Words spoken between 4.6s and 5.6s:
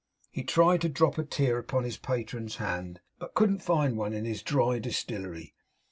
distillery.